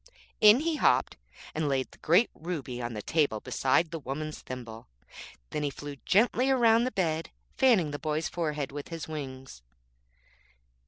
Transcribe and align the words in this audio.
In 0.39 0.61
he 0.61 0.77
hopped, 0.77 1.15
and 1.53 1.69
laid 1.69 1.91
the 1.91 1.99
great 1.99 2.31
ruby 2.33 2.81
on 2.81 2.95
the 2.95 3.03
table 3.03 3.39
beside 3.39 3.91
the 3.91 3.99
woman's 3.99 4.39
thimble. 4.41 4.87
Then 5.51 5.61
he 5.61 5.69
flew 5.69 5.97
gently 6.07 6.49
round 6.49 6.87
the 6.87 6.91
bed, 6.91 7.29
fanning 7.55 7.91
the 7.91 7.99
boy's 7.99 8.27
forehead 8.27 8.71
with 8.71 8.87
his 8.87 9.07
wings. 9.07 9.61